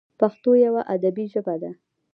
[0.19, 1.71] پښتو یوه ادبي ژبه ده.